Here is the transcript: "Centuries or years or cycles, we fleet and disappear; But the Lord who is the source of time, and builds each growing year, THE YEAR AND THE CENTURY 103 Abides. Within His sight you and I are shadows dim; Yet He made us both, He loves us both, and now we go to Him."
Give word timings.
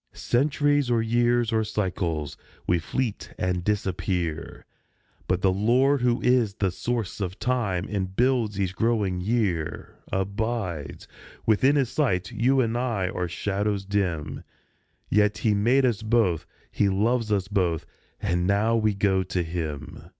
"Centuries 0.12 0.90
or 0.90 1.00
years 1.00 1.50
or 1.50 1.64
cycles, 1.64 2.36
we 2.66 2.78
fleet 2.78 3.32
and 3.38 3.64
disappear; 3.64 4.66
But 5.26 5.40
the 5.40 5.50
Lord 5.50 6.02
who 6.02 6.20
is 6.20 6.56
the 6.56 6.70
source 6.70 7.22
of 7.22 7.38
time, 7.38 7.86
and 7.88 8.14
builds 8.14 8.60
each 8.60 8.76
growing 8.76 9.22
year, 9.22 9.32
THE 9.32 9.38
YEAR 9.38 9.64
AND 9.64 9.66
THE 9.66 9.86
CENTURY 9.86 10.26
103 10.26 10.34
Abides. 10.34 11.08
Within 11.46 11.76
His 11.76 11.88
sight 11.88 12.30
you 12.32 12.60
and 12.60 12.76
I 12.76 13.08
are 13.08 13.28
shadows 13.28 13.86
dim; 13.86 14.44
Yet 15.08 15.38
He 15.38 15.54
made 15.54 15.86
us 15.86 16.02
both, 16.02 16.44
He 16.70 16.90
loves 16.90 17.32
us 17.32 17.48
both, 17.48 17.86
and 18.20 18.46
now 18.46 18.76
we 18.76 18.92
go 18.92 19.22
to 19.22 19.42
Him." 19.42 20.10